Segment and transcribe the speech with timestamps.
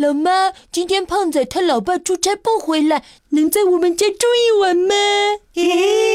[0.00, 4.94] 老妈，今天胖仔他老爸出差不回来，能在我们家住一晚吗？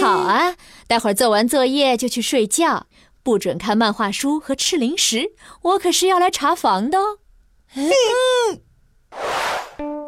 [0.00, 0.56] 好啊，
[0.88, 2.86] 待会儿做完作业就去睡觉，
[3.22, 5.32] 不准看漫画书和吃零食。
[5.60, 7.18] 我可是要来查房的哦。
[7.74, 7.90] 嗯。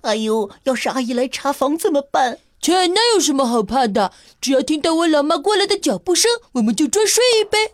[0.00, 2.38] 哎呦，要是阿姨来查房怎么办？
[2.58, 4.12] 切，那有什么好怕的？
[4.40, 7.70] 只要听到我老妈过来的脚步声，我们就装睡呗。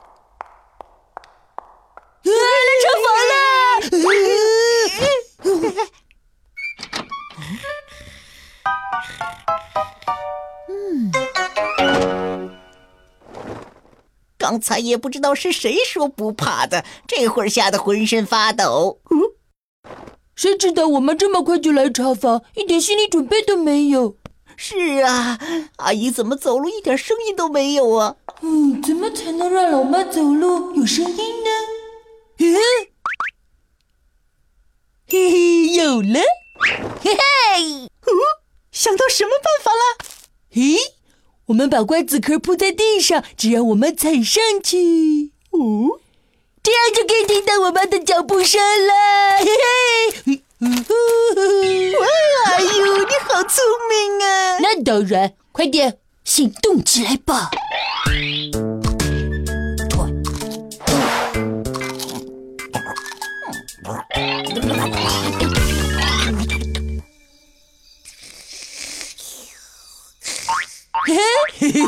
[14.48, 18.98] 刚才也不知道是谁说不怕的，这会儿吓得浑身发抖。
[19.10, 19.18] 嗯
[20.34, 24.16] 谁知道我们这么快就来查房，一点心理准备都没有。
[24.56, 25.38] 是啊，
[25.76, 28.16] 阿姨怎么走路一点声音都没有啊？
[28.40, 31.50] 嗯，怎么才能让老妈走路有声音呢？
[32.38, 32.54] 嘿，
[35.06, 36.20] 嘿嘿，有了！
[37.02, 38.10] 嘿嘿，哦，
[38.72, 39.98] 想到什么办法了？
[40.50, 40.78] 嘿，
[41.48, 46.00] 我们把瓜子壳铺在地上，只要我们踩上去，哦。
[46.62, 48.92] 这样就可以听到我妈的脚步声了，
[49.40, 49.46] 嘿
[50.26, 50.42] 嘿！
[51.98, 52.06] 哇，
[52.56, 54.58] 哎呦，你好聪明啊！
[54.60, 57.50] 那当然，快点行动起来吧！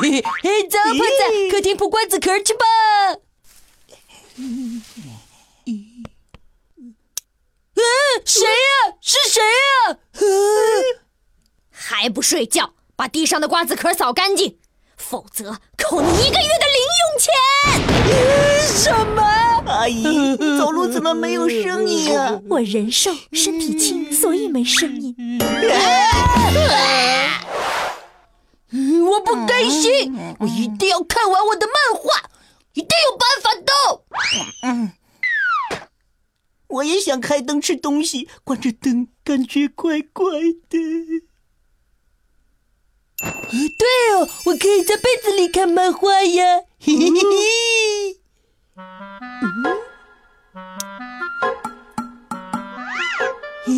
[0.00, 2.64] 嘿嘿，走，胖子，客厅铺瓜子壳去吧。
[4.36, 4.82] 嗯，
[8.24, 8.94] 谁呀？
[9.00, 9.98] 是谁呀？
[11.70, 12.72] 还不睡觉？
[12.96, 14.58] 把地上的瓜子壳扫干净，
[14.96, 17.32] 否则扣你一个月的零用钱！
[18.66, 19.22] 什么？
[19.66, 22.40] 阿姨，走路怎么没有声音啊？
[22.48, 25.14] 我人瘦，身体轻，所以没声音。
[29.08, 32.30] 我 不甘心，我一定要看完我的漫画。
[32.74, 33.72] 一定有办法的。
[34.62, 34.92] 嗯，
[36.68, 40.24] 我也想开灯吃东西，关着灯感觉怪怪
[40.68, 40.78] 的。
[43.76, 46.60] 对哦，我可以在被子里看漫画呀。
[46.78, 47.20] 嘿嘿嘿。
[53.66, 53.68] 嘿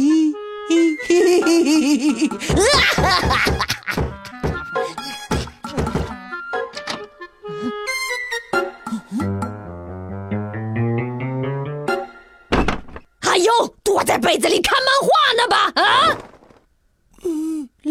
[1.09, 1.65] 嘿嘿嘿
[1.99, 2.29] 嘿嘿。
[2.29, 3.67] 哈哈哈哈。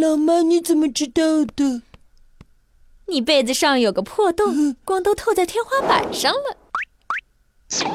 [0.02, 1.84] 老妈，你怎么知道的？
[3.06, 6.58] 你被子上有个破洞，光都透在天花板上了。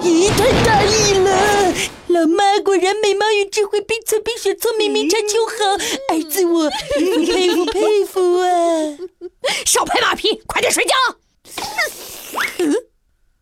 [0.03, 1.75] 咦，太大意了！
[2.07, 5.55] 老妈果然美貌与智慧并存并选，聪明明察秋毫，
[6.15, 8.97] 儿子我佩服佩服啊！
[9.67, 10.95] 少拍马屁，快点睡觉。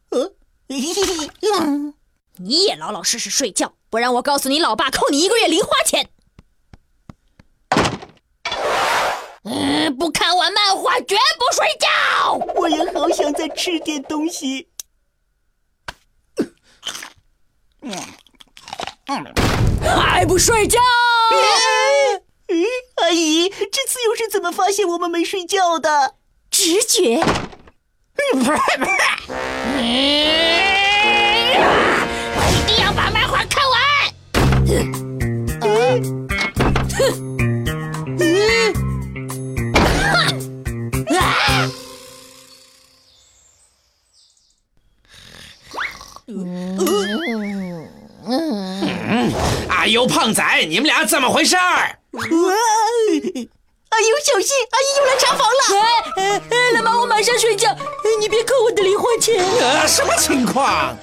[2.39, 3.75] 你也老老实实睡觉。
[3.91, 6.09] 不然我告诉你老爸，扣你一个月零花钱。
[9.99, 11.89] 不看完漫画绝不睡觉。
[12.57, 14.69] 我也好想再吃点东西。
[19.83, 20.79] 还不睡觉？
[22.97, 26.15] 阿姨，这次又是怎么发现我们没睡觉的？
[26.51, 27.25] 直觉。
[49.69, 51.99] 哎呦，胖仔，你们俩怎么回事儿？
[53.91, 55.61] 阿优，小心，阿姨又来查房了！
[56.51, 57.77] 哎，老妈，我马上睡觉，
[58.21, 59.45] 你别扣我的零花钱。
[59.45, 60.97] 啊，什么情况？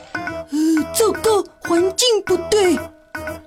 [0.93, 2.77] 糟糕，环境不对。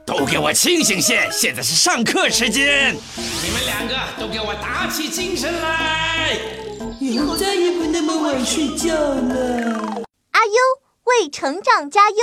[0.06, 2.94] 都给我清醒些，现在是上课时间。
[3.16, 6.38] 你们两个都给我打起精神来，
[7.00, 10.02] 以后再也不那么晚睡觉了。
[10.30, 10.52] 阿优
[11.04, 12.16] 为成长加油。